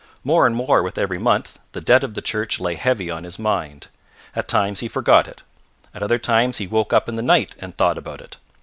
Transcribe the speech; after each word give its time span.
More 0.23 0.47
and 0.47 0.55
more 0.55 0.81
with 0.81 0.97
every 0.97 1.19
month 1.19 1.59
the 1.73 1.79
debt 1.79 2.03
of 2.03 2.15
the 2.15 2.23
church 2.23 2.59
lay 2.59 2.73
heavy 2.73 3.11
on 3.11 3.23
his 3.23 3.37
mind. 3.37 3.85
At 4.35 4.47
times 4.47 4.79
he 4.79 4.87
forgot 4.87 5.27
it. 5.27 5.43
At 5.93 6.01
other 6.01 6.17
times 6.17 6.57
he 6.57 6.65
woke 6.65 6.91
up 6.91 7.07
in 7.07 7.17
the 7.17 7.21
night 7.21 7.55
and 7.59 7.77
thought 7.77 7.99
about 7.99 8.19
it. 8.21 8.37